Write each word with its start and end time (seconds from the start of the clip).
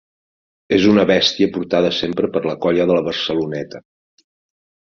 És 0.77 0.85
una 0.91 1.03
bèstia 1.11 1.49
portada 1.57 1.93
sempre 1.97 2.31
per 2.39 2.43
la 2.47 2.57
colla 2.65 2.89
de 2.93 2.99
la 3.01 3.07
Barceloneta. 3.11 3.83